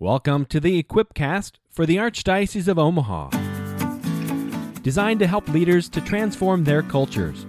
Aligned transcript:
Welcome 0.00 0.44
to 0.50 0.60
the 0.60 0.80
Equipcast 0.80 1.54
for 1.72 1.84
the 1.84 1.96
Archdiocese 1.96 2.68
of 2.68 2.78
Omaha. 2.78 3.30
Designed 4.82 5.18
to 5.18 5.26
help 5.26 5.48
leaders 5.48 5.88
to 5.88 6.00
transform 6.00 6.62
their 6.62 6.84
cultures, 6.84 7.44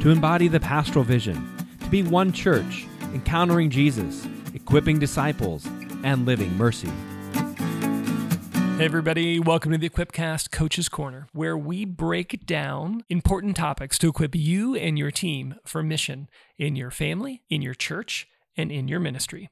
to 0.00 0.10
embody 0.10 0.48
the 0.48 0.58
pastoral 0.58 1.04
vision, 1.04 1.48
to 1.80 1.88
be 1.90 2.02
one 2.02 2.32
church, 2.32 2.88
encountering 3.14 3.70
Jesus, 3.70 4.26
equipping 4.52 4.98
disciples, 4.98 5.64
and 6.02 6.26
living 6.26 6.52
mercy. 6.56 6.90
Hey, 8.78 8.84
everybody, 8.84 9.38
welcome 9.38 9.70
to 9.70 9.78
the 9.78 9.88
Equipcast 9.88 10.50
Coach's 10.50 10.88
Corner, 10.88 11.28
where 11.32 11.56
we 11.56 11.84
break 11.84 12.44
down 12.44 13.04
important 13.10 13.54
topics 13.54 13.96
to 13.98 14.08
equip 14.08 14.34
you 14.34 14.74
and 14.74 14.98
your 14.98 15.12
team 15.12 15.54
for 15.64 15.84
mission 15.84 16.28
in 16.58 16.74
your 16.74 16.90
family, 16.90 17.44
in 17.48 17.62
your 17.62 17.74
church, 17.74 18.26
and 18.56 18.72
in 18.72 18.88
your 18.88 18.98
ministry. 18.98 19.50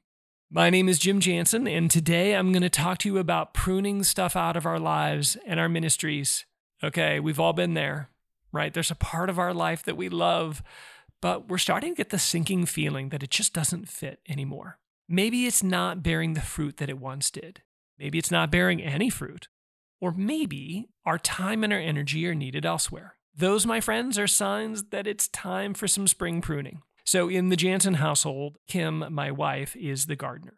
My 0.53 0.69
name 0.69 0.89
is 0.89 0.99
Jim 0.99 1.21
Jansen, 1.21 1.65
and 1.65 1.89
today 1.89 2.35
I'm 2.35 2.51
going 2.51 2.61
to 2.61 2.69
talk 2.69 2.97
to 2.97 3.09
you 3.09 3.19
about 3.19 3.53
pruning 3.53 4.03
stuff 4.03 4.35
out 4.35 4.57
of 4.57 4.65
our 4.65 4.79
lives 4.79 5.37
and 5.45 5.61
our 5.61 5.69
ministries. 5.69 6.45
Okay, 6.83 7.21
we've 7.21 7.39
all 7.39 7.53
been 7.53 7.73
there, 7.73 8.09
right? 8.51 8.73
There's 8.73 8.91
a 8.91 8.95
part 8.95 9.29
of 9.29 9.39
our 9.39 9.53
life 9.53 9.81
that 9.83 9.95
we 9.95 10.09
love, 10.09 10.61
but 11.21 11.47
we're 11.47 11.57
starting 11.57 11.93
to 11.93 11.95
get 11.95 12.09
the 12.09 12.19
sinking 12.19 12.65
feeling 12.65 13.09
that 13.09 13.23
it 13.23 13.29
just 13.29 13.53
doesn't 13.53 13.87
fit 13.87 14.19
anymore. 14.27 14.77
Maybe 15.07 15.45
it's 15.45 15.63
not 15.63 16.03
bearing 16.03 16.33
the 16.33 16.41
fruit 16.41 16.75
that 16.77 16.89
it 16.89 16.99
once 16.99 17.31
did. 17.31 17.61
Maybe 17.97 18.17
it's 18.17 18.29
not 18.29 18.51
bearing 18.51 18.81
any 18.81 19.09
fruit. 19.09 19.47
Or 20.01 20.11
maybe 20.11 20.89
our 21.05 21.17
time 21.17 21.63
and 21.63 21.71
our 21.71 21.79
energy 21.79 22.27
are 22.27 22.35
needed 22.35 22.65
elsewhere. 22.65 23.15
Those, 23.33 23.65
my 23.65 23.79
friends, 23.79 24.19
are 24.19 24.27
signs 24.27 24.83
that 24.89 25.07
it's 25.07 25.29
time 25.29 25.73
for 25.73 25.87
some 25.87 26.09
spring 26.09 26.41
pruning. 26.41 26.81
So 27.11 27.27
in 27.27 27.49
the 27.49 27.57
Jansen 27.57 27.95
household, 27.95 28.57
Kim, 28.69 29.03
my 29.09 29.31
wife, 29.31 29.75
is 29.75 30.05
the 30.05 30.15
gardener. 30.15 30.53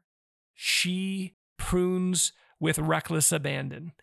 She 0.53 1.33
prunes 1.57 2.31
with 2.59 2.77
reckless 2.77 3.31
abandon. 3.31 3.93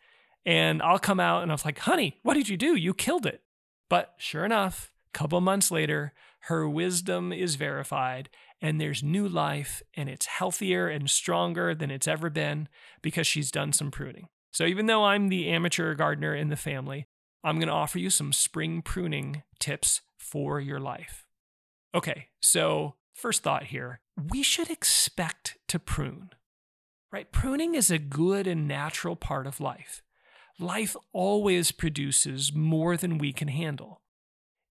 And 0.44 0.82
I'll 0.82 0.98
come 0.98 1.20
out 1.20 1.44
and 1.44 1.52
I 1.52 1.54
was 1.54 1.64
like, 1.64 1.78
honey, 1.78 2.18
what 2.24 2.34
did 2.34 2.48
you 2.48 2.56
do? 2.56 2.74
You 2.74 2.92
killed 2.92 3.24
it. 3.24 3.42
But 3.88 4.14
sure 4.18 4.44
enough, 4.44 4.90
a 5.14 5.16
couple 5.16 5.40
months 5.40 5.70
later, 5.70 6.12
her 6.48 6.68
wisdom 6.68 7.32
is 7.32 7.54
verified 7.54 8.28
and 8.60 8.80
there's 8.80 9.00
new 9.00 9.28
life 9.28 9.80
and 9.94 10.08
it's 10.08 10.26
healthier 10.26 10.88
and 10.88 11.08
stronger 11.08 11.72
than 11.72 11.92
it's 11.92 12.08
ever 12.08 12.30
been 12.30 12.68
because 13.00 13.28
she's 13.28 13.52
done 13.52 13.72
some 13.72 13.92
pruning. 13.92 14.26
So 14.50 14.64
even 14.64 14.86
though 14.86 15.04
I'm 15.04 15.28
the 15.28 15.48
amateur 15.50 15.94
gardener 15.94 16.34
in 16.34 16.48
the 16.48 16.56
family, 16.56 17.06
I'm 17.44 17.58
going 17.58 17.68
to 17.68 17.72
offer 17.74 18.00
you 18.00 18.10
some 18.10 18.32
spring 18.32 18.82
pruning 18.82 19.44
tips 19.60 20.00
for 20.18 20.58
your 20.58 20.80
life. 20.80 21.28
Okay, 21.94 22.28
so 22.40 22.94
first 23.14 23.42
thought 23.42 23.64
here 23.64 24.00
we 24.30 24.42
should 24.42 24.70
expect 24.70 25.56
to 25.68 25.78
prune, 25.78 26.30
right? 27.12 27.30
Pruning 27.32 27.74
is 27.74 27.90
a 27.90 27.98
good 27.98 28.46
and 28.46 28.68
natural 28.68 29.16
part 29.16 29.46
of 29.46 29.60
life. 29.60 30.02
Life 30.58 30.94
always 31.12 31.72
produces 31.72 32.52
more 32.52 32.96
than 32.96 33.18
we 33.18 33.32
can 33.32 33.48
handle. 33.48 34.02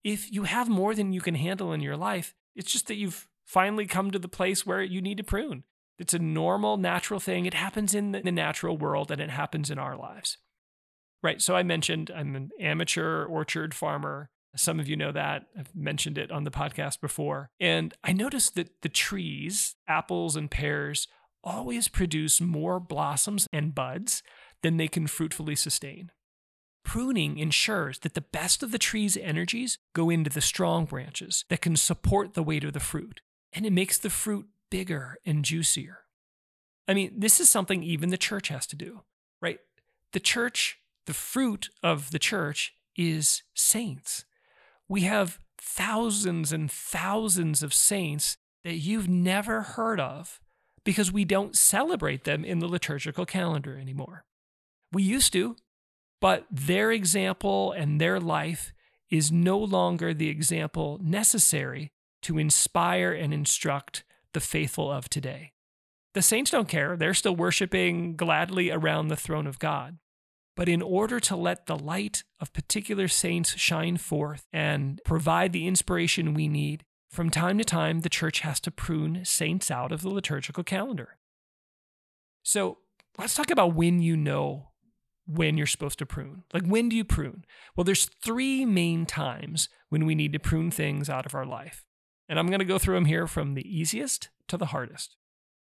If 0.04 0.32
you 0.32 0.44
have 0.44 0.68
more 0.68 0.94
than 0.94 1.12
you 1.12 1.20
can 1.20 1.34
handle 1.34 1.72
in 1.72 1.80
your 1.80 1.96
life, 1.96 2.34
it's 2.54 2.72
just 2.72 2.86
that 2.86 2.94
you've 2.94 3.26
finally 3.44 3.86
come 3.86 4.10
to 4.12 4.18
the 4.18 4.28
place 4.28 4.64
where 4.64 4.82
you 4.82 5.02
need 5.02 5.18
to 5.18 5.24
prune. 5.24 5.64
It's 5.98 6.14
a 6.14 6.18
normal, 6.18 6.76
natural 6.76 7.20
thing. 7.20 7.44
It 7.44 7.54
happens 7.54 7.94
in 7.94 8.12
the 8.12 8.32
natural 8.32 8.78
world 8.78 9.10
and 9.10 9.20
it 9.20 9.30
happens 9.30 9.70
in 9.70 9.78
our 9.78 9.96
lives. 9.96 10.38
Right. 11.22 11.42
So 11.42 11.54
I 11.54 11.62
mentioned 11.62 12.10
I'm 12.14 12.34
an 12.36 12.50
amateur 12.58 13.24
orchard 13.24 13.74
farmer. 13.74 14.30
Some 14.56 14.80
of 14.80 14.88
you 14.88 14.96
know 14.96 15.12
that. 15.12 15.46
I've 15.56 15.74
mentioned 15.74 16.18
it 16.18 16.30
on 16.30 16.44
the 16.44 16.50
podcast 16.50 17.00
before. 17.00 17.50
And 17.60 17.94
I 18.02 18.12
noticed 18.12 18.56
that 18.56 18.82
the 18.82 18.88
trees, 18.88 19.76
apples 19.86 20.34
and 20.36 20.50
pears, 20.50 21.06
always 21.44 21.88
produce 21.88 22.40
more 22.40 22.80
blossoms 22.80 23.46
and 23.52 23.74
buds 23.74 24.22
than 24.62 24.76
they 24.76 24.88
can 24.88 25.06
fruitfully 25.06 25.56
sustain. 25.56 26.10
Pruning 26.84 27.38
ensures 27.38 28.00
that 28.00 28.14
the 28.14 28.20
best 28.20 28.62
of 28.62 28.72
the 28.72 28.78
tree's 28.78 29.16
energies 29.16 29.78
go 29.94 30.10
into 30.10 30.30
the 30.30 30.40
strong 30.40 30.84
branches 30.84 31.44
that 31.48 31.60
can 31.60 31.76
support 31.76 32.34
the 32.34 32.42
weight 32.42 32.64
of 32.64 32.72
the 32.72 32.80
fruit, 32.80 33.20
and 33.52 33.64
it 33.64 33.72
makes 33.72 33.98
the 33.98 34.10
fruit 34.10 34.46
bigger 34.70 35.16
and 35.24 35.44
juicier. 35.44 36.00
I 36.88 36.94
mean, 36.94 37.12
this 37.16 37.38
is 37.38 37.48
something 37.48 37.82
even 37.82 38.08
the 38.08 38.16
church 38.18 38.48
has 38.48 38.66
to 38.68 38.76
do, 38.76 39.02
right? 39.40 39.58
The 40.12 40.20
church, 40.20 40.78
the 41.06 41.14
fruit 41.14 41.68
of 41.82 42.10
the 42.10 42.18
church 42.18 42.74
is 42.96 43.42
saints 43.54 44.24
we 44.90 45.02
have 45.02 45.38
thousands 45.56 46.52
and 46.52 46.70
thousands 46.70 47.62
of 47.62 47.72
saints 47.72 48.36
that 48.64 48.74
you've 48.74 49.08
never 49.08 49.62
heard 49.62 50.00
of 50.00 50.40
because 50.84 51.12
we 51.12 51.24
don't 51.24 51.56
celebrate 51.56 52.24
them 52.24 52.44
in 52.44 52.58
the 52.58 52.66
liturgical 52.66 53.24
calendar 53.24 53.78
anymore. 53.78 54.24
We 54.92 55.04
used 55.04 55.32
to, 55.34 55.54
but 56.20 56.44
their 56.50 56.90
example 56.90 57.70
and 57.70 58.00
their 58.00 58.18
life 58.18 58.72
is 59.08 59.30
no 59.30 59.58
longer 59.58 60.12
the 60.12 60.28
example 60.28 60.98
necessary 61.00 61.92
to 62.22 62.38
inspire 62.38 63.12
and 63.12 63.32
instruct 63.32 64.02
the 64.34 64.40
faithful 64.40 64.90
of 64.90 65.08
today. 65.08 65.52
The 66.14 66.22
saints 66.22 66.50
don't 66.50 66.68
care. 66.68 66.96
They're 66.96 67.14
still 67.14 67.36
worshiping 67.36 68.16
gladly 68.16 68.72
around 68.72 69.06
the 69.06 69.16
throne 69.16 69.46
of 69.46 69.60
God. 69.60 69.98
But 70.60 70.68
in 70.68 70.82
order 70.82 71.18
to 71.20 71.36
let 71.36 71.64
the 71.64 71.78
light 71.78 72.22
of 72.38 72.52
particular 72.52 73.08
saints 73.08 73.56
shine 73.56 73.96
forth 73.96 74.46
and 74.52 75.00
provide 75.06 75.54
the 75.54 75.66
inspiration 75.66 76.34
we 76.34 76.48
need, 76.48 76.84
from 77.08 77.30
time 77.30 77.56
to 77.56 77.64
time, 77.64 78.00
the 78.00 78.10
church 78.10 78.40
has 78.40 78.60
to 78.60 78.70
prune 78.70 79.24
saints 79.24 79.70
out 79.70 79.90
of 79.90 80.02
the 80.02 80.10
liturgical 80.10 80.62
calendar. 80.62 81.16
So 82.42 82.76
let's 83.16 83.34
talk 83.34 83.50
about 83.50 83.74
when 83.74 84.02
you 84.02 84.18
know 84.18 84.68
when 85.26 85.56
you're 85.56 85.66
supposed 85.66 85.98
to 86.00 86.04
prune. 86.04 86.42
Like, 86.52 86.66
when 86.66 86.90
do 86.90 86.96
you 86.96 87.04
prune? 87.04 87.46
Well, 87.74 87.84
there's 87.84 88.10
three 88.22 88.66
main 88.66 89.06
times 89.06 89.70
when 89.88 90.04
we 90.04 90.14
need 90.14 90.34
to 90.34 90.38
prune 90.38 90.70
things 90.70 91.08
out 91.08 91.24
of 91.24 91.34
our 91.34 91.46
life. 91.46 91.86
And 92.28 92.38
I'm 92.38 92.48
going 92.48 92.58
to 92.58 92.66
go 92.66 92.78
through 92.78 92.96
them 92.96 93.06
here 93.06 93.26
from 93.26 93.54
the 93.54 93.66
easiest 93.66 94.28
to 94.48 94.58
the 94.58 94.66
hardest. 94.66 95.16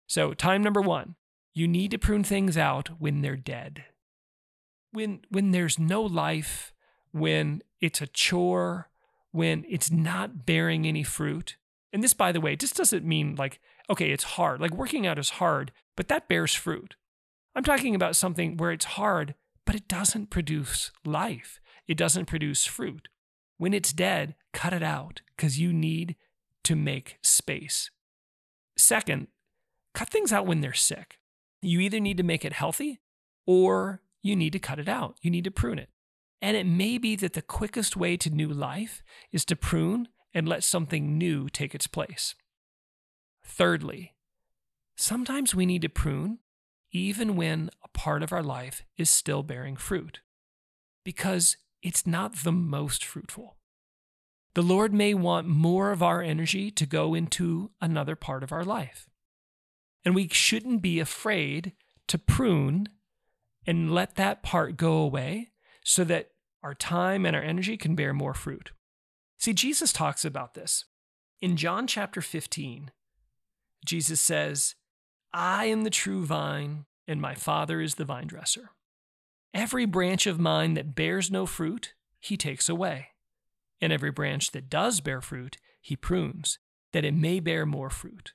So, 0.05 0.35
time 0.35 0.61
number 0.61 0.81
one, 0.81 1.15
you 1.55 1.67
need 1.67 1.89
to 1.89 1.97
prune 1.97 2.23
things 2.23 2.59
out 2.59 2.89
when 2.99 3.21
they're 3.21 3.35
dead 3.35 3.85
when 4.93 5.21
when 5.29 5.51
there's 5.51 5.77
no 5.77 6.01
life, 6.01 6.71
when 7.11 7.61
it's 7.81 8.01
a 8.01 8.07
chore, 8.07 8.89
when 9.31 9.65
it's 9.67 9.91
not 9.91 10.45
bearing 10.45 10.85
any 10.85 11.03
fruit. 11.03 11.57
And 11.91 12.03
this, 12.03 12.13
by 12.13 12.31
the 12.31 12.41
way, 12.41 12.55
just 12.55 12.75
doesn't 12.75 13.05
mean 13.05 13.35
like, 13.35 13.59
okay, 13.89 14.11
it's 14.11 14.23
hard. 14.23 14.61
Like 14.61 14.73
working 14.73 15.05
out 15.05 15.19
is 15.19 15.31
hard, 15.31 15.71
but 15.95 16.07
that 16.07 16.27
bears 16.27 16.53
fruit. 16.53 16.95
I'm 17.55 17.63
talking 17.63 17.93
about 17.93 18.15
something 18.15 18.57
where 18.57 18.71
it's 18.71 18.85
hard, 18.85 19.35
but 19.65 19.75
it 19.75 19.87
doesn't 19.87 20.29
produce 20.29 20.91
life. 21.05 21.59
It 21.87 21.97
doesn't 21.97 22.25
produce 22.25 22.65
fruit. 22.65 23.09
When 23.57 23.73
it's 23.73 23.93
dead, 23.93 24.35
cut 24.53 24.73
it 24.73 24.83
out 24.83 25.21
because 25.35 25.59
you 25.59 25.71
need 25.73 26.15
to 26.63 26.75
make 26.75 27.17
space. 27.21 27.91
Second, 28.75 29.27
cut 29.93 30.09
things 30.09 30.33
out 30.33 30.47
when 30.47 30.61
they're 30.61 30.73
sick. 30.73 31.19
You 31.61 31.79
either 31.79 31.99
need 31.99 32.17
to 32.17 32.23
make 32.23 32.43
it 32.43 32.53
healthy 32.53 32.99
or 33.45 34.01
you 34.23 34.35
need 34.35 34.53
to 34.53 34.59
cut 34.59 34.79
it 34.79 34.89
out. 34.89 35.17
You 35.21 35.29
need 35.29 35.43
to 35.43 35.51
prune 35.51 35.77
it. 35.77 35.89
And 36.41 36.57
it 36.57 36.65
may 36.65 36.97
be 36.97 37.15
that 37.17 37.33
the 37.33 37.41
quickest 37.41 37.95
way 37.95 38.17
to 38.17 38.29
new 38.29 38.49
life 38.49 39.03
is 39.31 39.45
to 39.45 39.55
prune 39.55 40.07
and 40.33 40.47
let 40.47 40.63
something 40.63 41.17
new 41.17 41.47
take 41.47 41.75
its 41.75 41.87
place. 41.87 42.33
Thirdly, 43.45 44.15
sometimes 44.95 45.53
we 45.53 45.65
need 45.65 45.83
to 45.83 45.89
prune 45.89 46.39
even 46.91 47.35
when 47.35 47.69
a 47.83 47.87
part 47.89 48.23
of 48.23 48.31
our 48.31 48.43
life 48.43 48.83
is 48.97 49.09
still 49.09 49.43
bearing 49.43 49.75
fruit, 49.75 50.21
because 51.03 51.57
it's 51.81 52.05
not 52.05 52.43
the 52.43 52.51
most 52.51 53.03
fruitful. 53.03 53.57
The 54.53 54.61
Lord 54.61 54.93
may 54.93 55.15
want 55.15 55.47
more 55.47 55.91
of 55.91 56.03
our 56.03 56.21
energy 56.21 56.69
to 56.71 56.85
go 56.85 57.15
into 57.15 57.71
another 57.81 58.15
part 58.15 58.43
of 58.43 58.51
our 58.51 58.63
life. 58.63 59.09
And 60.05 60.13
we 60.13 60.27
shouldn't 60.27 60.81
be 60.81 60.99
afraid 60.99 61.73
to 62.07 62.17
prune 62.19 62.89
and 63.65 63.93
let 63.93 64.15
that 64.15 64.43
part 64.43 64.77
go 64.77 64.93
away 64.93 65.51
so 65.83 66.03
that 66.03 66.29
our 66.63 66.73
time 66.73 67.25
and 67.25 67.35
our 67.35 67.41
energy 67.41 67.77
can 67.77 67.95
bear 67.95 68.13
more 68.13 68.33
fruit. 68.33 68.71
See, 69.37 69.53
Jesus 69.53 69.91
talks 69.91 70.23
about 70.23 70.53
this. 70.53 70.85
In 71.41 71.57
John 71.57 71.87
chapter 71.87 72.21
15, 72.21 72.91
Jesus 73.85 74.21
says, 74.21 74.75
I 75.33 75.65
am 75.65 75.83
the 75.83 75.89
true 75.89 76.25
vine, 76.25 76.85
and 77.07 77.19
my 77.19 77.35
Father 77.35 77.81
is 77.81 77.95
the 77.95 78.05
vine 78.05 78.27
dresser. 78.27 78.69
Every 79.53 79.85
branch 79.85 80.25
of 80.25 80.39
mine 80.39 80.75
that 80.75 80.95
bears 80.95 81.29
no 81.29 81.45
fruit, 81.45 81.93
he 82.19 82.37
takes 82.37 82.69
away. 82.69 83.07
And 83.81 83.91
every 83.91 84.11
branch 84.11 84.51
that 84.51 84.69
does 84.69 85.01
bear 85.01 85.19
fruit, 85.19 85.57
he 85.81 85.97
prunes, 85.97 86.59
that 86.93 87.03
it 87.03 87.13
may 87.13 87.39
bear 87.41 87.65
more 87.65 87.89
fruit. 87.89 88.31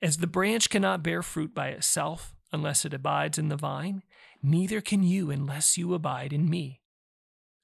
As 0.00 0.18
the 0.18 0.26
branch 0.26 0.70
cannot 0.70 1.02
bear 1.02 1.22
fruit 1.22 1.52
by 1.54 1.68
itself, 1.68 2.34
unless 2.52 2.84
it 2.84 2.94
abides 2.94 3.38
in 3.38 3.48
the 3.48 3.56
vine, 3.56 4.02
neither 4.42 4.80
can 4.80 5.02
you 5.02 5.30
unless 5.30 5.78
you 5.78 5.94
abide 5.94 6.32
in 6.32 6.48
me. 6.48 6.80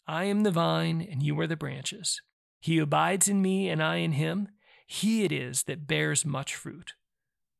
I 0.06 0.24
am 0.24 0.42
the 0.42 0.50
vine, 0.50 1.06
and 1.10 1.22
you 1.22 1.38
are 1.40 1.46
the 1.46 1.56
branches. 1.56 2.22
He 2.60 2.78
abides 2.78 3.28
in 3.28 3.42
me, 3.42 3.68
and 3.68 3.82
I 3.82 3.96
in 3.96 4.12
him. 4.12 4.48
He 4.86 5.24
it 5.24 5.32
is 5.32 5.64
that 5.64 5.86
bears 5.86 6.24
much 6.24 6.54
fruit. 6.54 6.94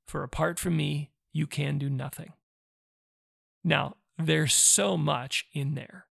For 0.07 0.23
apart 0.23 0.59
from 0.59 0.77
me, 0.77 1.11
you 1.33 1.47
can 1.47 1.79
do 1.79 1.91
nothing. 1.91 2.33
Now, 3.65 3.97
there's 4.17 4.55
so 4.55 4.97
much 4.97 5.47
in 5.53 5.75
there, 5.75 6.07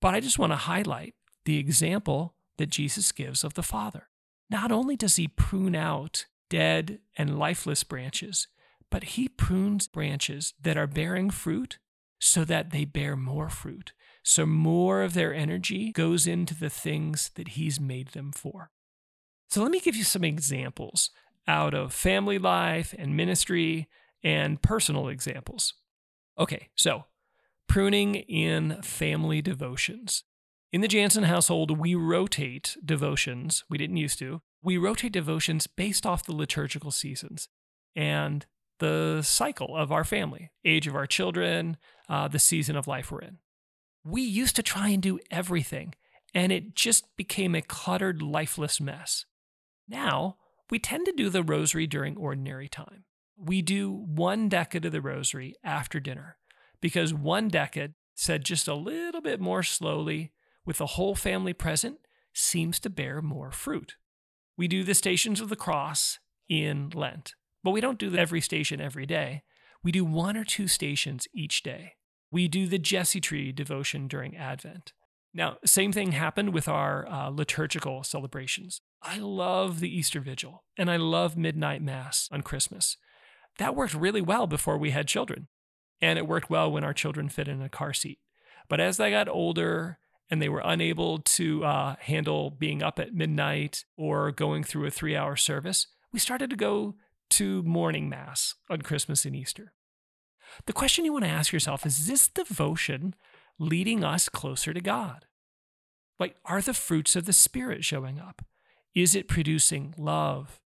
but 0.00 0.14
I 0.14 0.20
just 0.20 0.38
want 0.38 0.52
to 0.52 0.56
highlight 0.56 1.14
the 1.44 1.58
example 1.58 2.36
that 2.56 2.70
Jesus 2.70 3.10
gives 3.12 3.42
of 3.42 3.54
the 3.54 3.62
Father. 3.62 4.08
Not 4.48 4.70
only 4.70 4.96
does 4.96 5.16
he 5.16 5.26
prune 5.26 5.74
out 5.74 6.26
dead 6.48 7.00
and 7.18 7.38
lifeless 7.38 7.82
branches, 7.82 8.46
but 8.94 9.02
he 9.02 9.28
prunes 9.28 9.88
branches 9.88 10.54
that 10.62 10.76
are 10.76 10.86
bearing 10.86 11.28
fruit 11.28 11.80
so 12.20 12.44
that 12.44 12.70
they 12.70 12.84
bear 12.84 13.16
more 13.16 13.48
fruit. 13.48 13.92
So 14.22 14.46
more 14.46 15.02
of 15.02 15.14
their 15.14 15.34
energy 15.34 15.90
goes 15.90 16.28
into 16.28 16.54
the 16.54 16.70
things 16.70 17.32
that 17.34 17.48
he's 17.48 17.80
made 17.80 18.10
them 18.10 18.30
for. 18.30 18.70
So 19.50 19.62
let 19.62 19.72
me 19.72 19.80
give 19.80 19.96
you 19.96 20.04
some 20.04 20.22
examples 20.22 21.10
out 21.48 21.74
of 21.74 21.92
family 21.92 22.38
life 22.38 22.94
and 22.96 23.16
ministry 23.16 23.88
and 24.22 24.62
personal 24.62 25.08
examples. 25.08 25.74
Okay, 26.38 26.68
so 26.76 27.06
pruning 27.66 28.14
in 28.14 28.80
family 28.80 29.42
devotions. 29.42 30.22
In 30.70 30.82
the 30.82 30.88
Jansen 30.88 31.24
household, 31.24 31.80
we 31.80 31.96
rotate 31.96 32.76
devotions. 32.84 33.64
We 33.68 33.76
didn't 33.76 33.96
used 33.96 34.20
to. 34.20 34.42
We 34.62 34.76
rotate 34.76 35.10
devotions 35.10 35.66
based 35.66 36.06
off 36.06 36.24
the 36.24 36.36
liturgical 36.36 36.92
seasons 36.92 37.48
and 37.96 38.46
the 38.78 39.22
cycle 39.22 39.76
of 39.76 39.92
our 39.92 40.04
family, 40.04 40.50
age 40.64 40.86
of 40.86 40.94
our 40.94 41.06
children, 41.06 41.76
uh, 42.08 42.28
the 42.28 42.38
season 42.38 42.76
of 42.76 42.86
life 42.86 43.10
we're 43.10 43.20
in. 43.20 43.38
We 44.04 44.22
used 44.22 44.56
to 44.56 44.62
try 44.62 44.88
and 44.88 45.02
do 45.02 45.18
everything, 45.30 45.94
and 46.34 46.52
it 46.52 46.74
just 46.74 47.16
became 47.16 47.54
a 47.54 47.62
cluttered, 47.62 48.20
lifeless 48.20 48.80
mess. 48.80 49.24
Now, 49.88 50.36
we 50.70 50.78
tend 50.78 51.06
to 51.06 51.12
do 51.12 51.30
the 51.30 51.42
rosary 51.42 51.86
during 51.86 52.16
ordinary 52.16 52.68
time. 52.68 53.04
We 53.36 53.62
do 53.62 53.90
one 53.90 54.48
decade 54.48 54.84
of 54.84 54.92
the 54.92 55.00
rosary 55.00 55.54
after 55.64 56.00
dinner 56.00 56.36
because 56.80 57.14
one 57.14 57.48
decade, 57.48 57.94
said 58.14 58.44
just 58.44 58.68
a 58.68 58.74
little 58.74 59.20
bit 59.20 59.40
more 59.40 59.62
slowly 59.62 60.32
with 60.64 60.78
the 60.78 60.86
whole 60.86 61.14
family 61.14 61.52
present, 61.52 61.98
seems 62.32 62.78
to 62.80 62.90
bear 62.90 63.20
more 63.20 63.50
fruit. 63.50 63.96
We 64.56 64.68
do 64.68 64.84
the 64.84 64.94
stations 64.94 65.40
of 65.40 65.48
the 65.48 65.56
cross 65.56 66.18
in 66.48 66.90
Lent, 66.94 67.34
but 67.64 67.72
we 67.72 67.80
don't 67.80 67.98
do 67.98 68.14
every 68.14 68.40
station 68.40 68.80
every 68.80 69.06
day. 69.06 69.42
We 69.82 69.90
do 69.90 70.04
one 70.04 70.36
or 70.36 70.44
two 70.44 70.68
stations 70.68 71.26
each 71.34 71.62
day. 71.62 71.94
We 72.30 72.46
do 72.46 72.66
the 72.66 72.78
Jesse 72.78 73.20
Tree 73.20 73.50
devotion 73.50 74.06
during 74.06 74.36
Advent. 74.36 74.92
Now, 75.32 75.56
same 75.64 75.92
thing 75.92 76.12
happened 76.12 76.54
with 76.54 76.68
our 76.68 77.08
uh, 77.08 77.28
liturgical 77.28 78.04
celebrations. 78.04 78.80
I 79.02 79.18
love 79.18 79.80
the 79.80 79.94
Easter 79.94 80.20
Vigil 80.20 80.62
and 80.78 80.90
I 80.90 80.96
love 80.96 81.36
Midnight 81.36 81.82
Mass 81.82 82.28
on 82.30 82.42
Christmas. 82.42 82.96
That 83.58 83.74
worked 83.74 83.94
really 83.94 84.20
well 84.20 84.46
before 84.46 84.78
we 84.78 84.90
had 84.90 85.06
children, 85.06 85.48
and 86.00 86.18
it 86.18 86.26
worked 86.26 86.50
well 86.50 86.70
when 86.70 86.84
our 86.84 86.92
children 86.92 87.28
fit 87.28 87.48
in 87.48 87.62
a 87.62 87.68
car 87.68 87.92
seat. 87.92 88.18
But 88.68 88.80
as 88.80 88.96
they 88.96 89.10
got 89.10 89.28
older 89.28 89.98
and 90.30 90.40
they 90.40 90.48
were 90.48 90.62
unable 90.64 91.18
to 91.18 91.64
uh, 91.64 91.96
handle 92.00 92.50
being 92.50 92.82
up 92.82 92.98
at 92.98 93.14
midnight 93.14 93.84
or 93.96 94.32
going 94.32 94.64
through 94.64 94.86
a 94.86 94.90
three 94.90 95.16
hour 95.16 95.36
service, 95.36 95.86
we 96.12 96.18
started 96.18 96.50
to 96.50 96.56
go 96.56 96.94
to 97.30 97.62
morning 97.62 98.08
Mass 98.08 98.54
on 98.70 98.82
Christmas 98.82 99.24
and 99.24 99.34
Easter. 99.34 99.72
The 100.66 100.72
question 100.72 101.04
you 101.04 101.12
want 101.12 101.24
to 101.24 101.30
ask 101.30 101.52
yourself 101.52 101.86
is 101.86 102.06
this 102.06 102.28
devotion 102.28 103.14
leading 103.58 104.04
us 104.04 104.28
closer 104.28 104.72
to 104.72 104.80
God? 104.80 105.26
Like, 106.18 106.36
are 106.44 106.62
the 106.62 106.74
fruits 106.74 107.16
of 107.16 107.26
the 107.26 107.32
Spirit 107.32 107.84
showing 107.84 108.20
up? 108.20 108.44
Is 108.94 109.14
it 109.14 109.28
producing 109.28 109.94
love, 109.98 110.60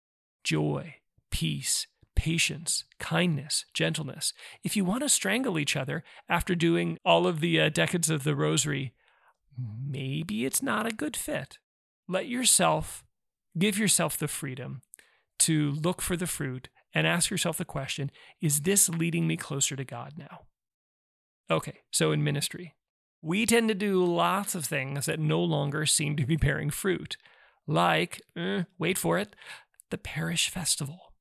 joy, 0.45 0.97
peace, 1.31 1.87
patience, 2.15 2.85
kindness, 2.99 3.65
gentleness? 3.73 4.35
If 4.63 4.77
you 4.77 4.85
want 4.85 5.03
to 5.03 5.09
strangle 5.09 5.59
each 5.59 5.77
other 5.77 6.05
after 6.29 6.55
doing 6.55 6.99
all 7.05 7.27
of 7.27 7.41
the 7.41 7.61
uh, 7.61 7.69
decades 7.71 8.11
of 8.11 8.25
the 8.25 8.37
rosary, 8.37 8.93
maybe 9.57 10.45
it's 10.45 10.63
not 10.63 10.87
a 10.87 10.95
good 10.95 11.17
fit. 11.17 11.59
Let 12.07 12.29
yourself 12.29 13.05
give 13.59 13.79
yourself 13.79 14.17
the 14.17 14.29
freedom 14.29 14.83
to 15.41 15.73
look 15.73 16.03
for 16.03 16.17
the 16.17 16.27
fruit 16.27 16.69
and 16.95 17.07
ask 17.07 17.31
yourself 17.31 17.59
the 17.59 17.65
question 17.65 18.11
is 18.41 18.63
this 18.63 18.89
leading 18.89 19.27
me 19.27 19.37
closer 19.37 19.77
to 19.77 19.85
God 19.85 20.15
now? 20.17 20.41
Okay, 21.51 21.79
so 21.91 22.13
in 22.13 22.23
ministry, 22.23 22.75
we 23.23 23.47
tend 23.47 23.69
to 23.69 23.75
do 23.75 24.05
lots 24.05 24.55
of 24.55 24.65
things 24.65 25.07
that 25.07 25.19
no 25.19 25.43
longer 25.43 25.87
seem 25.87 26.17
to 26.17 26.27
be 26.27 26.37
bearing 26.37 26.71
fruit, 26.71 27.17
like, 27.67 28.21
eh, 28.37 28.65
wait 28.79 28.99
for 28.99 29.19
it, 29.19 29.35
the 29.91 29.99
parish 29.99 30.51
festival. 30.51 31.13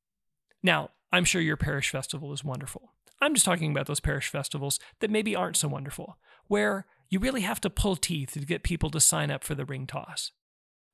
Now, 0.61 0.91
I'm 1.11 1.23
sure 1.23 1.41
your 1.41 1.57
parish 1.57 1.89
festival 1.89 2.33
is 2.33 2.43
wonderful. 2.43 2.93
I'm 3.21 3.33
just 3.33 3.45
talking 3.45 3.71
about 3.71 3.87
those 3.87 3.99
parish 3.99 4.29
festivals 4.29 4.79
that 4.99 5.09
maybe 5.09 5.35
aren't 5.35 5.57
so 5.57 5.67
wonderful, 5.67 6.17
where 6.47 6.85
you 7.09 7.19
really 7.19 7.41
have 7.41 7.61
to 7.61 7.69
pull 7.69 7.95
teeth 7.95 8.31
to 8.31 8.39
get 8.39 8.63
people 8.63 8.89
to 8.91 8.99
sign 8.99 9.31
up 9.31 9.43
for 9.43 9.55
the 9.55 9.65
ring 9.65 9.87
toss. 9.87 10.31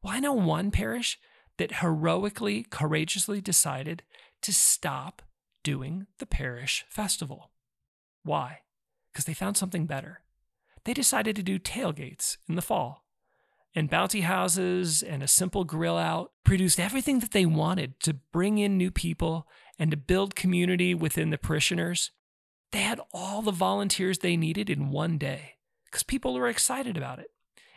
Well, 0.01 0.13
I 0.13 0.19
know 0.19 0.33
one 0.33 0.71
parish 0.71 1.19
that 1.57 1.73
heroically, 1.73 2.63
courageously 2.63 3.41
decided 3.41 4.03
to 4.41 4.53
stop 4.53 5.21
doing 5.63 6.07
the 6.19 6.25
parish 6.25 6.85
festival. 6.89 7.51
Why? 8.23 8.59
Because 9.11 9.25
they 9.25 9.33
found 9.33 9.57
something 9.57 9.85
better 9.85 10.23
they 10.83 10.93
decided 10.93 11.35
to 11.35 11.43
do 11.43 11.59
tailgates 11.59 12.37
in 12.47 12.55
the 12.55 12.61
fall. 12.61 13.03
And 13.75 13.89
bounty 13.89 14.21
houses 14.21 15.01
and 15.01 15.23
a 15.23 15.27
simple 15.27 15.63
grill 15.63 15.97
out 15.97 16.31
produced 16.43 16.79
everything 16.79 17.19
that 17.19 17.31
they 17.31 17.45
wanted 17.45 17.99
to 18.01 18.13
bring 18.13 18.59
in 18.59 18.77
new 18.77 18.91
people 18.91 19.47
and 19.79 19.89
to 19.89 19.97
build 19.97 20.35
community 20.35 20.93
within 20.93 21.31
the 21.31 21.39
parishioners. 21.39 22.11
They 22.71 22.81
had 22.81 22.99
all 23.11 23.41
the 23.41 23.51
volunteers 23.51 24.19
they 24.19 24.37
needed 24.37 24.69
in 24.69 24.91
one 24.91 25.17
day 25.17 25.55
because 25.85 26.03
people 26.03 26.35
were 26.35 26.49
excited 26.49 26.97
about 26.97 27.19
it. 27.19 27.31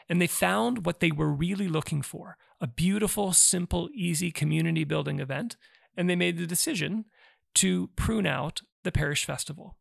And 0.08 0.20
they 0.20 0.26
found 0.26 0.84
what 0.84 1.00
they 1.00 1.11
were 1.11 1.32
really 1.32 1.69
looking 1.69 2.02
for 2.02 2.37
a 2.61 2.67
beautiful, 2.67 3.32
simple, 3.32 3.88
easy 3.93 4.31
community 4.31 4.85
building 4.85 5.20
event. 5.20 5.56
And 5.97 6.08
they 6.08 6.17
made 6.17 6.38
the 6.38 6.47
decision 6.47 7.06
to 7.56 7.88
prune 7.97 8.26
out 8.26 8.61
the 8.85 8.93
parish 8.93 9.25
festival. 9.25 9.76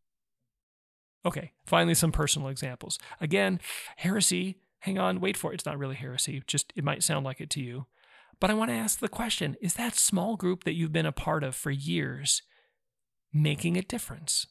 Okay, 1.26 1.52
finally, 1.66 1.96
some 1.96 2.12
personal 2.12 2.48
examples. 2.50 3.00
Again, 3.20 3.60
heresy, 3.98 4.60
hang 4.80 4.98
on, 4.98 5.20
wait 5.20 5.36
for 5.36 5.52
it. 5.52 5.56
It's 5.56 5.66
not 5.66 5.78
really 5.78 5.96
heresy, 5.96 6.44
just 6.48 6.72
it 6.76 6.84
might 6.84 7.04
sound 7.04 7.26
like 7.26 7.42
it 7.42 7.50
to 7.52 7.62
you. 7.62 7.88
But 8.40 8.50
I 8.50 8.54
want 8.54 8.70
to 8.70 8.76
ask 8.76 9.00
the 9.00 9.08
question 9.08 9.56
is 9.62 9.74
that 9.76 9.96
small 9.96 10.36
group 10.36 10.64
that 10.64 10.76
you've 10.76 10.92
been 10.92 11.06
a 11.06 11.12
part 11.12 11.44
of 11.44 11.56
for 11.56 11.72
years 11.72 12.42
making 13.34 13.76
a 13.78 13.82
difference? 13.82 14.48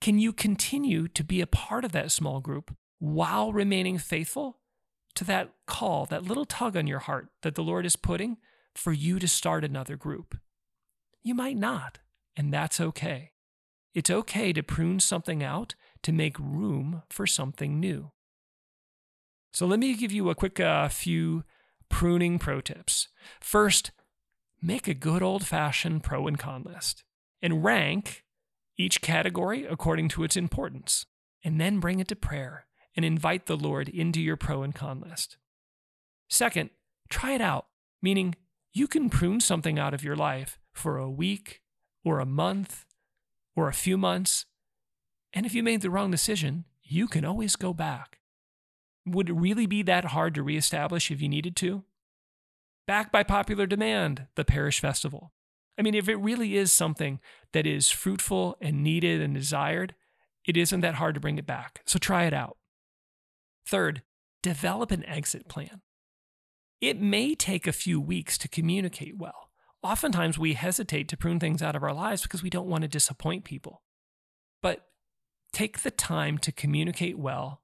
Can 0.00 0.18
you 0.18 0.32
continue 0.32 1.08
to 1.08 1.24
be 1.24 1.40
a 1.40 1.46
part 1.46 1.84
of 1.84 1.92
that 1.92 2.12
small 2.12 2.40
group 2.40 2.74
while 2.98 3.52
remaining 3.52 3.98
faithful 3.98 4.58
to 5.14 5.24
that 5.24 5.50
call, 5.66 6.06
that 6.06 6.24
little 6.24 6.44
tug 6.44 6.76
on 6.76 6.86
your 6.86 7.00
heart 7.00 7.28
that 7.42 7.54
the 7.54 7.62
Lord 7.62 7.86
is 7.86 7.96
putting 7.96 8.38
for 8.74 8.92
you 8.92 9.18
to 9.18 9.28
start 9.28 9.64
another 9.64 9.96
group? 9.96 10.36
You 11.22 11.34
might 11.34 11.56
not, 11.56 11.98
and 12.36 12.52
that's 12.52 12.80
okay. 12.80 13.32
It's 13.94 14.10
okay 14.10 14.52
to 14.52 14.62
prune 14.62 15.00
something 15.00 15.42
out 15.42 15.74
to 16.02 16.12
make 16.12 16.38
room 16.38 17.02
for 17.08 17.26
something 17.26 17.78
new. 17.78 18.10
So, 19.52 19.66
let 19.66 19.78
me 19.78 19.94
give 19.94 20.10
you 20.10 20.30
a 20.30 20.34
quick 20.34 20.58
uh, 20.58 20.88
few 20.88 21.44
pruning 21.88 22.40
pro 22.40 22.60
tips. 22.60 23.08
First, 23.40 23.92
make 24.60 24.88
a 24.88 24.94
good 24.94 25.22
old 25.22 25.46
fashioned 25.46 26.02
pro 26.02 26.26
and 26.26 26.38
con 26.38 26.64
list 26.64 27.04
and 27.40 27.62
rank 27.62 28.24
each 28.76 29.00
category 29.00 29.64
according 29.64 30.08
to 30.08 30.24
its 30.24 30.36
importance, 30.36 31.06
and 31.44 31.60
then 31.60 31.78
bring 31.78 32.00
it 32.00 32.08
to 32.08 32.16
prayer 32.16 32.66
and 32.96 33.04
invite 33.04 33.46
the 33.46 33.56
Lord 33.56 33.88
into 33.88 34.20
your 34.20 34.36
pro 34.36 34.62
and 34.62 34.74
con 34.74 35.00
list. 35.00 35.36
Second, 36.28 36.70
try 37.08 37.32
it 37.32 37.40
out, 37.40 37.66
meaning 38.02 38.34
you 38.72 38.86
can 38.88 39.10
prune 39.10 39.40
something 39.40 39.78
out 39.78 39.94
of 39.94 40.04
your 40.04 40.16
life 40.16 40.58
for 40.72 40.98
a 40.98 41.10
week 41.10 41.62
or 42.04 42.18
a 42.18 42.26
month 42.26 42.86
or 43.56 43.68
a 43.68 43.74
few 43.74 43.96
months. 43.96 44.46
And 45.32 45.46
if 45.46 45.54
you 45.54 45.62
made 45.62 45.80
the 45.80 45.90
wrong 45.90 46.10
decision, 46.10 46.64
you 46.82 47.08
can 47.08 47.24
always 47.24 47.56
go 47.56 47.72
back. 47.72 48.18
Would 49.06 49.28
it 49.28 49.34
really 49.34 49.66
be 49.66 49.82
that 49.82 50.06
hard 50.06 50.34
to 50.34 50.42
reestablish 50.42 51.10
if 51.10 51.20
you 51.20 51.28
needed 51.28 51.56
to? 51.56 51.84
Back 52.86 53.10
by 53.10 53.22
popular 53.22 53.66
demand, 53.66 54.26
the 54.34 54.44
parish 54.44 54.80
festival. 54.80 55.32
I 55.78 55.82
mean, 55.82 55.94
if 55.94 56.08
it 56.08 56.16
really 56.16 56.56
is 56.56 56.72
something 56.72 57.20
that 57.52 57.66
is 57.66 57.90
fruitful 57.90 58.56
and 58.60 58.82
needed 58.82 59.20
and 59.20 59.34
desired, 59.34 59.94
it 60.44 60.56
isn't 60.56 60.80
that 60.82 60.96
hard 60.96 61.14
to 61.14 61.20
bring 61.20 61.38
it 61.38 61.46
back. 61.46 61.80
So 61.84 61.98
try 61.98 62.24
it 62.24 62.34
out. 62.34 62.56
Third, 63.66 64.02
develop 64.42 64.90
an 64.90 65.04
exit 65.06 65.48
plan. 65.48 65.82
It 66.80 67.00
may 67.00 67.34
take 67.34 67.66
a 67.66 67.72
few 67.72 68.00
weeks 68.00 68.36
to 68.38 68.48
communicate 68.48 69.16
well 69.16 69.50
oftentimes 69.84 70.38
we 70.38 70.54
hesitate 70.54 71.08
to 71.08 71.16
prune 71.16 71.38
things 71.38 71.62
out 71.62 71.76
of 71.76 71.82
our 71.82 71.92
lives 71.92 72.22
because 72.22 72.42
we 72.42 72.50
don't 72.50 72.66
want 72.66 72.82
to 72.82 72.88
disappoint 72.88 73.44
people. 73.44 73.82
But 74.62 74.86
take 75.52 75.82
the 75.82 75.90
time 75.90 76.38
to 76.38 76.50
communicate 76.50 77.18
well, 77.18 77.60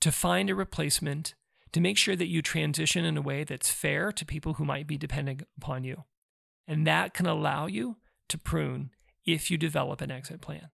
to 0.00 0.12
find 0.12 0.48
a 0.48 0.54
replacement, 0.54 1.34
to 1.72 1.80
make 1.80 1.98
sure 1.98 2.14
that 2.14 2.28
you 2.28 2.40
transition 2.40 3.04
in 3.04 3.16
a 3.16 3.22
way 3.22 3.42
that's 3.42 3.70
fair 3.70 4.12
to 4.12 4.24
people 4.24 4.54
who 4.54 4.64
might 4.64 4.86
be 4.86 4.96
depending 4.96 5.40
upon 5.58 5.82
you. 5.82 6.04
And 6.68 6.86
that 6.86 7.12
can 7.12 7.26
allow 7.26 7.66
you 7.66 7.96
to 8.28 8.38
prune 8.38 8.90
if 9.26 9.50
you 9.50 9.58
develop 9.58 10.00
an 10.00 10.12
exit 10.12 10.40
plan. 10.40 10.68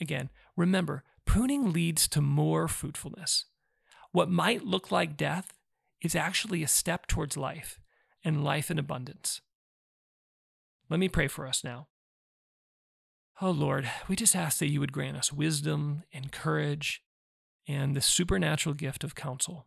Again, 0.00 0.28
remember, 0.56 1.04
pruning 1.24 1.72
leads 1.72 2.08
to 2.08 2.20
more 2.20 2.66
fruitfulness. 2.66 3.44
What 4.12 4.30
might 4.30 4.64
look 4.64 4.90
like 4.90 5.16
death 5.16 5.54
is 6.00 6.14
actually 6.14 6.62
a 6.62 6.68
step 6.68 7.06
towards 7.06 7.36
life 7.36 7.78
and 8.24 8.44
life 8.44 8.70
in 8.70 8.78
abundance. 8.78 9.40
Let 10.88 10.98
me 10.98 11.08
pray 11.08 11.28
for 11.28 11.46
us 11.46 11.62
now. 11.62 11.86
Oh 13.40 13.50
Lord, 13.50 13.90
we 14.08 14.16
just 14.16 14.36
ask 14.36 14.58
that 14.58 14.70
you 14.70 14.80
would 14.80 14.92
grant 14.92 15.16
us 15.16 15.32
wisdom 15.32 16.02
and 16.12 16.32
courage 16.32 17.02
and 17.66 17.94
the 17.94 18.00
supernatural 18.00 18.74
gift 18.74 19.04
of 19.04 19.14
counsel. 19.14 19.66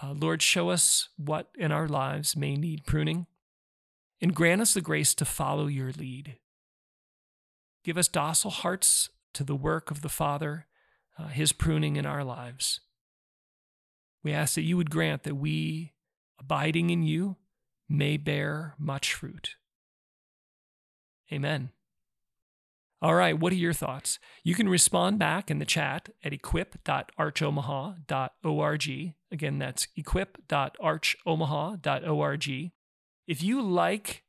Uh, 0.00 0.12
Lord, 0.12 0.42
show 0.42 0.68
us 0.68 1.08
what 1.16 1.48
in 1.56 1.72
our 1.72 1.88
lives 1.88 2.36
may 2.36 2.56
need 2.56 2.84
pruning 2.84 3.26
and 4.20 4.34
grant 4.34 4.60
us 4.60 4.74
the 4.74 4.80
grace 4.80 5.14
to 5.14 5.24
follow 5.24 5.66
your 5.66 5.90
lead. 5.92 6.36
Give 7.84 7.96
us 7.96 8.06
docile 8.06 8.50
hearts 8.50 9.10
to 9.34 9.44
the 9.44 9.56
work 9.56 9.90
of 9.90 10.02
the 10.02 10.08
Father, 10.08 10.66
uh, 11.18 11.28
his 11.28 11.52
pruning 11.52 11.96
in 11.96 12.06
our 12.06 12.22
lives. 12.22 12.80
We 14.22 14.32
ask 14.32 14.54
that 14.54 14.62
you 14.62 14.76
would 14.76 14.90
grant 14.90 15.24
that 15.24 15.36
we, 15.36 15.94
abiding 16.38 16.90
in 16.90 17.02
you, 17.02 17.36
may 17.88 18.16
bear 18.16 18.74
much 18.78 19.14
fruit. 19.14 19.56
Amen. 21.32 21.70
All 23.00 23.14
right, 23.14 23.38
what 23.38 23.52
are 23.52 23.56
your 23.56 23.72
thoughts? 23.72 24.18
You 24.42 24.56
can 24.56 24.68
respond 24.68 25.20
back 25.20 25.52
in 25.52 25.60
the 25.60 25.64
chat 25.64 26.08
at 26.24 26.32
equip.archomaha.org. 26.32 29.14
Again, 29.30 29.58
that's 29.58 29.86
equip.archomaha.org. 29.96 32.72
If 33.28 33.42
you 33.42 33.62
like 33.62 34.24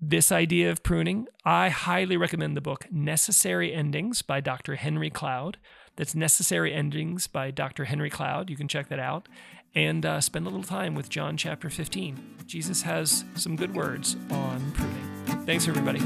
this 0.00 0.32
idea 0.32 0.70
of 0.70 0.82
pruning, 0.82 1.28
I 1.44 1.68
highly 1.68 2.16
recommend 2.16 2.56
the 2.56 2.60
book 2.60 2.86
Necessary 2.90 3.72
Endings 3.72 4.22
by 4.22 4.40
Dr. 4.40 4.74
Henry 4.74 5.10
Cloud. 5.10 5.58
That's 5.98 6.14
Necessary 6.14 6.72
Endings 6.72 7.26
by 7.26 7.50
Dr. 7.50 7.86
Henry 7.86 8.08
Cloud. 8.08 8.50
You 8.50 8.56
can 8.56 8.68
check 8.68 8.88
that 8.88 9.00
out 9.00 9.28
and 9.74 10.06
uh, 10.06 10.20
spend 10.20 10.46
a 10.46 10.48
little 10.48 10.64
time 10.64 10.94
with 10.94 11.08
John 11.08 11.36
chapter 11.36 11.68
15. 11.68 12.36
Jesus 12.46 12.82
has 12.82 13.24
some 13.34 13.56
good 13.56 13.74
words 13.74 14.16
on 14.30 14.70
pruning. 14.70 15.44
Thanks, 15.44 15.66
everybody. 15.66 16.00